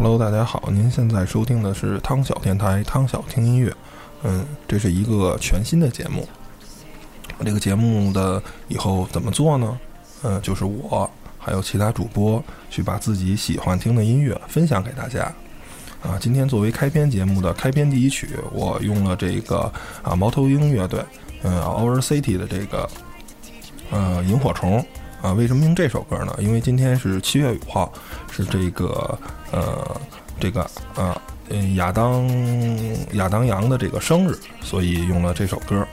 [0.00, 3.74] Hello，大家好，您现在收听的是汤小电台，汤小听音乐。
[4.22, 6.24] 嗯，这是一个全新的节目。
[7.44, 9.76] 这个节目的以后怎么做呢？
[10.22, 12.40] 嗯，就是我还有其他主播
[12.70, 15.24] 去把自己喜欢听的音乐分享给大家。
[16.00, 19.62] 啊，今天作为开篇节目的开篇第一曲，我用了这个
[20.04, 21.04] 啊猫头鹰乐队，
[21.42, 22.88] 嗯，Our City 的这个
[23.90, 24.86] 呃萤火虫。
[25.20, 26.34] 啊，为什么用这首歌呢？
[26.38, 27.92] 因为今天是七月五号，
[28.30, 29.18] 是这个
[29.50, 30.00] 呃
[30.38, 32.28] 这个呃嗯亚当
[33.14, 35.86] 亚当杨的这个生日，所以用了这首歌。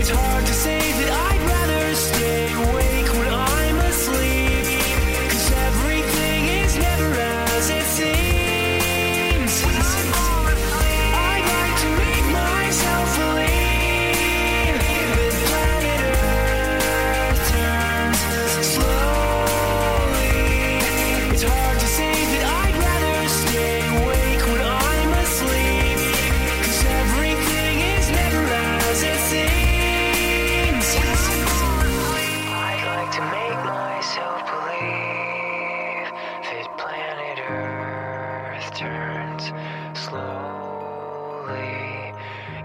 [0.00, 1.39] It's hard to say that I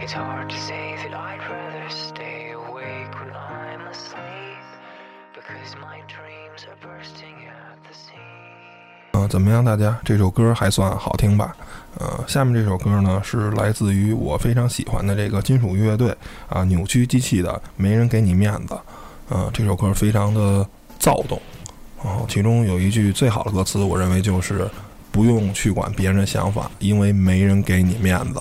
[0.06, 4.62] it's hard to say that i'd rather stay awake when i'm asleep
[5.34, 8.14] because my dreams are bursting at the sea.
[9.14, 9.98] 嗯怎么样大家？
[10.06, 11.56] 这首歌还算好听吧？
[11.98, 16.16] 呃下面这首歌呢是来自于我非常喜欢的这个金属乐队
[16.50, 18.78] 啊扭曲机器的没人给你面子
[19.32, 20.68] 嗯这首歌非常的
[21.00, 21.42] 躁动。
[22.04, 24.70] 然后其中有一句最好的歌词我认为就是
[25.12, 28.40] 不用去管别人的想法因为没人给你面子。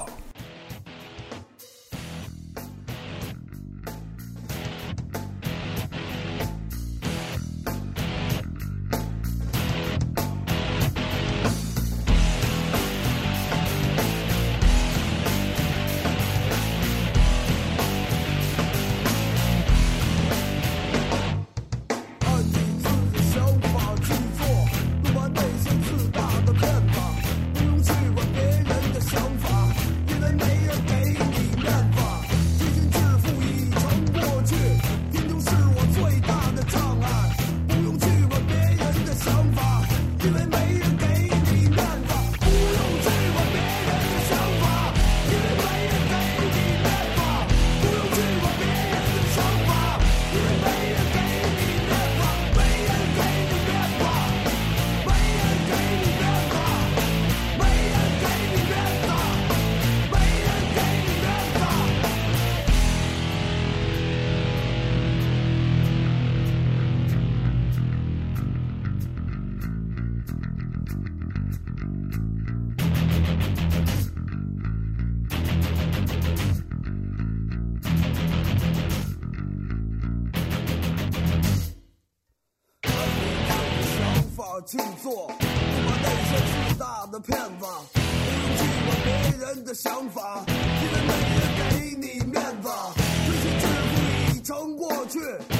[95.14, 95.53] 去，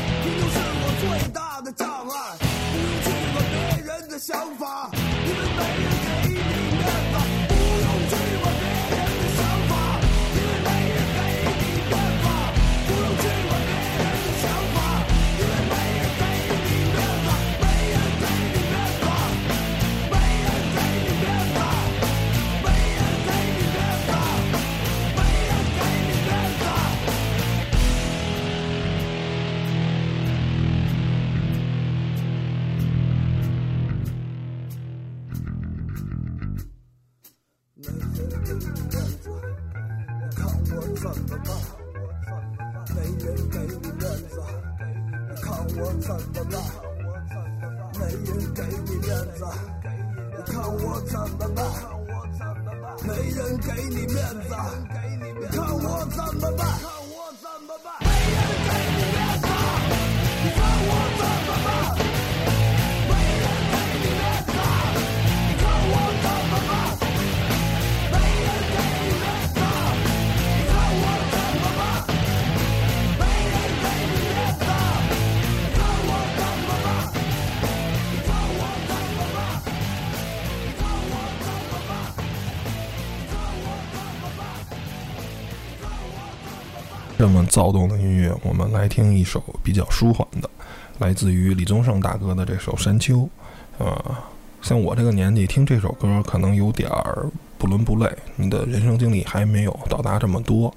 [38.55, 39.31] 面子
[40.37, 41.49] 看我怎么办
[42.95, 44.33] 没人给你面子
[45.43, 45.47] 看
[45.77, 46.55] 我怎么办
[47.99, 49.45] 没人给你面子
[50.47, 51.59] 看我怎么办
[53.07, 54.51] 没人给你面子
[55.51, 56.94] 看我怎么办？
[87.25, 90.51] 这么躁动的音乐，我们来听一首比较舒缓的，
[90.99, 93.17] 来自于李宗盛大哥的这首《山丘》。
[93.79, 94.15] 呃，
[94.61, 97.27] 像我这个年纪听这首歌，可能有点儿
[97.57, 100.71] 不伦不类，你的人生经历还没有到达这么多。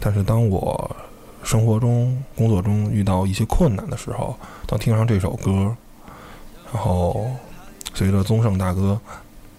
[0.00, 0.96] 但是当我
[1.44, 4.36] 生活中、工作中遇到一些困难的时候，
[4.66, 5.76] 当听上这首歌，
[6.72, 7.30] 然后
[7.94, 9.00] 随着宗盛大哥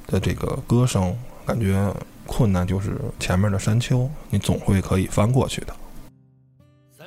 [0.08, 1.16] 的这个歌声，
[1.46, 1.90] 感觉
[2.28, 5.74] 困难就是前面的山丘，你总会可以翻过去的。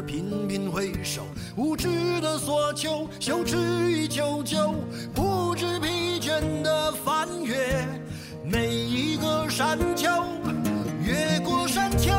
[0.00, 1.22] 频频回首，
[1.56, 1.88] 无知
[2.20, 3.56] 的索求，羞耻
[3.90, 4.74] 与求救，
[5.14, 7.86] 不知疲倦的翻越
[8.42, 10.08] 每一个山丘，
[11.04, 12.10] 越过山丘。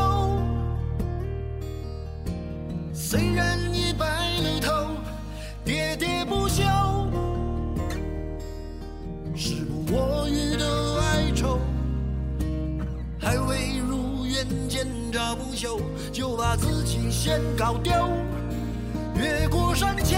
[2.93, 3.71] 虽然
[16.51, 17.93] 把自己先搞丢。
[19.15, 20.17] 越过山丘，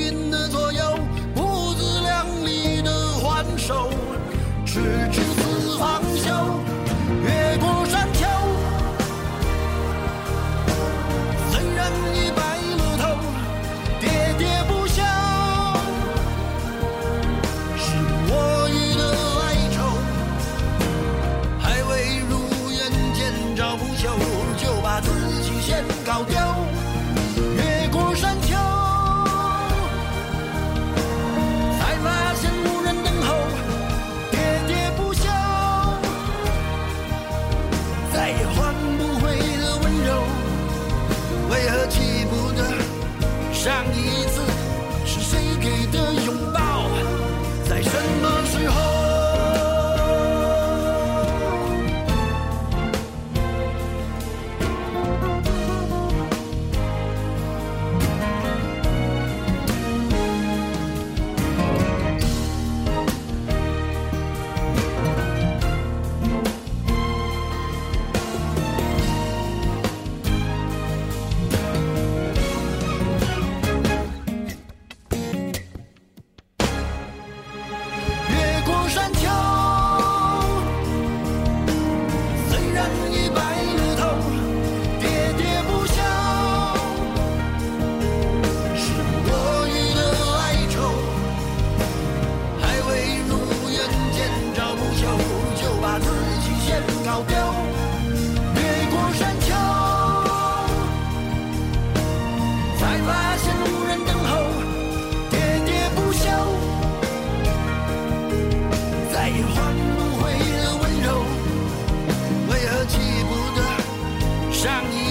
[114.61, 115.10] 上一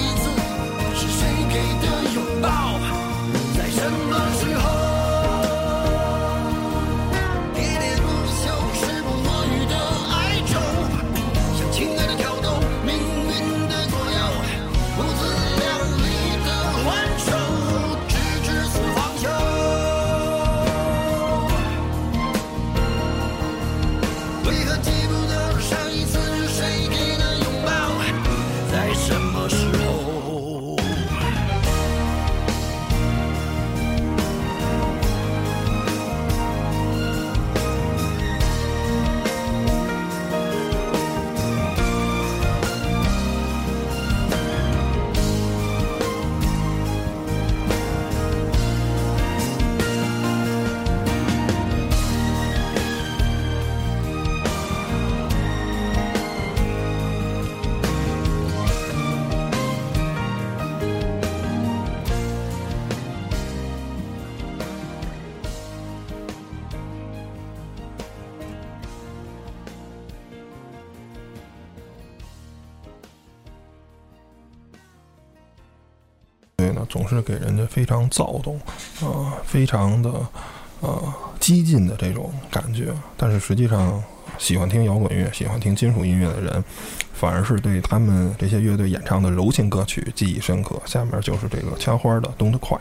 [76.91, 78.59] 总是给人家非常躁动，
[79.01, 80.11] 呃，非常的
[80.81, 82.93] 呃激进的这种感觉。
[83.15, 84.03] 但是实际上，
[84.37, 86.63] 喜欢听摇滚乐、喜欢听金属音乐的人，
[87.13, 90.79] 反而是对他们这些乐队演唱的柔情歌曲记忆深刻。
[90.85, 92.77] 下面就是这个枪花的《动得快》。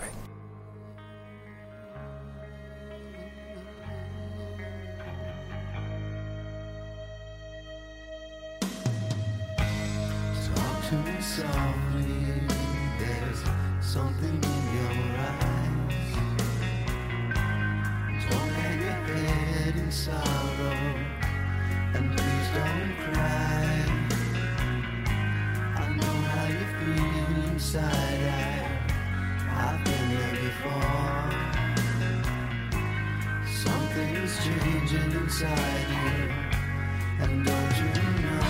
[34.90, 38.49] Changing inside you, and don't you know?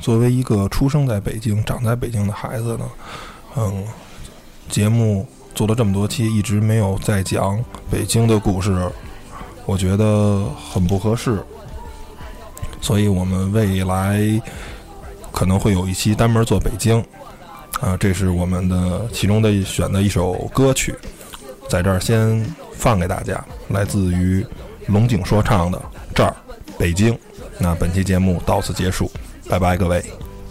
[0.00, 2.84] 作为一个出生在北京、长在北京的孩子呢，
[3.56, 3.84] 嗯，
[4.68, 8.90] 节目做了这么多期，一直没有再讲北京的故事，
[9.66, 11.42] 我觉得很不合适。
[12.80, 14.20] 所以我们未来
[15.32, 17.04] 可能会有一期单门做北京，
[17.80, 20.94] 啊，这是我们的其中的选的一首歌曲，
[21.68, 24.46] 在这儿先放给大家，来自于
[24.86, 25.78] 龙井说唱的
[26.14, 26.34] 《这儿
[26.78, 27.12] 北京》。
[27.58, 29.10] 那本期节目到此结束，
[29.48, 30.02] 拜拜，各位。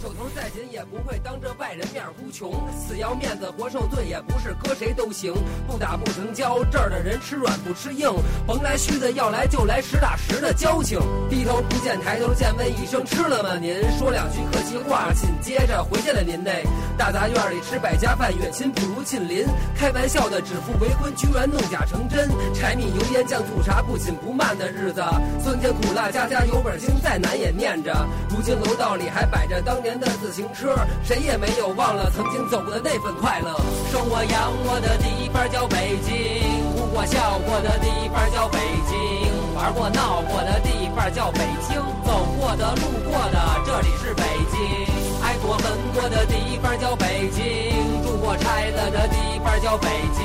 [0.02, 5.34] 手头再紧也不会当着外人面呼穷，死要面子活受罪也不是搁谁都行，
[5.66, 8.10] 不打不成交，这儿的人吃软不吃硬，
[8.46, 10.98] 甭来虚的，要来就来实打实的交情。
[11.28, 13.74] 低头不见抬头见，问一声吃了吗您？
[13.98, 16.64] 说两句客气话，紧接着回见了您嘞。
[16.96, 22.28] 大杂院里吃百家饭，远亲不如近邻，开玩笑的指腹为婚，居然弄假成真。
[22.54, 25.02] 柴米油盐酱醋茶不紧不慢的日子，
[25.42, 27.94] 酸甜苦辣家家有本经，再难也念着。
[28.28, 33.54] 如今楼道里还摆着当年的自行车，谁也没有忘了曾经走过的那份快乐。
[33.90, 38.58] 生我养我的地方叫北京，哭过笑过的地方叫北
[38.88, 44.58] 京，玩过闹过的地方叫北京，走过的路过的这里是北京。
[45.20, 50.24] 爱过恨过的地方叫北京，住过拆了的地方叫北京，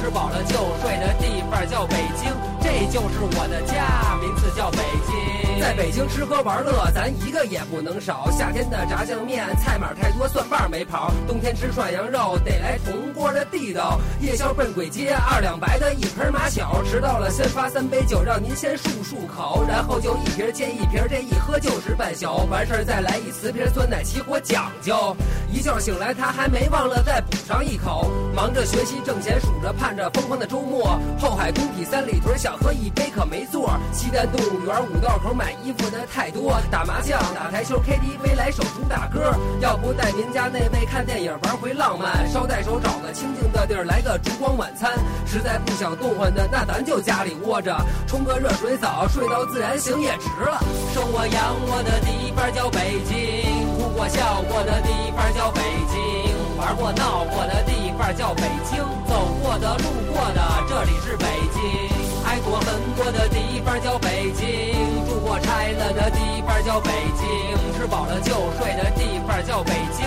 [0.00, 5.43] 吃饱了就睡的地方叫北京，这就是我的家，名字叫北京。
[5.60, 8.30] 在北京吃喝玩乐，咱一个也不能少。
[8.30, 13.98] 夏天的炸酱面，菜码太多，蒜瓣没跑；冬天吃涮羊肉，得来铜锅的地道。
[14.20, 16.82] 夜宵奔鬼街，二两白的一盆马小。
[16.84, 22.46] 迟到了先发三杯酒，让您先漱漱口，然后就一瓶接一瓶，这一喝就是半宿。
[22.50, 25.16] 完事儿再来一瓷瓶酸奶起火讲究。
[25.52, 28.10] 一觉醒来，他还没忘了再补上一口。
[28.34, 30.98] 忙着学习挣钱，数着盼着疯狂的周末。
[31.18, 33.78] 后海工体三里屯，想喝一杯可没座。
[33.92, 39.36] 西单动物园五道口买买衣服的太多，打麻将打台球 KTV 来首主打歌。
[39.60, 44.92] 要不带您家那位看电影玩回浪漫，捎带手找个清静的地儿来个烛光晚餐。
[45.26, 47.76] 实在不想动换的，那咱就家里窝着，
[48.06, 50.58] 冲个热水澡，睡到自然醒也值了。
[50.94, 55.60] 生我养我的地方叫北京，哭过笑过的地方叫北
[55.92, 62.03] 京，玩过闹过的地方叫北京，走过的路过的这里是北京。
[62.34, 62.66] 开过很
[62.96, 70.04] 多的地方叫北京，住过拆了的地方叫北京，吃饱了就睡的地方叫北京，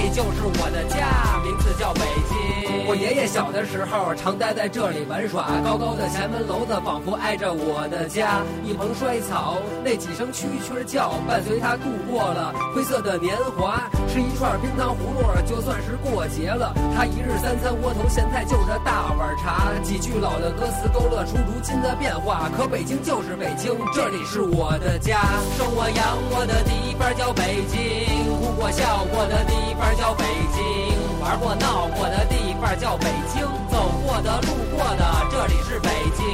[0.00, 2.86] 这就是我的家，名字叫北京。
[2.88, 13.90] 我爷爷小的时候常待在这里玩耍，高高的前门楼子仿佛挨着我的家，一蓬衰草，那几声蛐蛐叫，伴随他度过了灰色的年华。
[14.08, 22.50] 吃一串冰糖葫芦就算是过节了，他一日三餐窝头咸菜就着大碗茶，几句老的歌词勾勒出如今的变化。
[22.56, 25.20] 可北京就是北京，这里是我的家，
[25.60, 36.26] 生我养我的地方叫北京，哭过笑过的地方叫北京，玩过闹过的地方叫北京，走过的路过的这里是北京，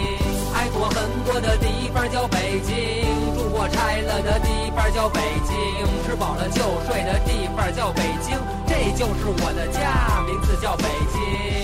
[0.54, 2.74] 爱过恨过的地方叫北京，
[3.36, 5.56] 住过拆了的地方叫北京，
[6.04, 11.55] 吃饱了就睡的地方叫北京，这就是我的家，名字叫北京。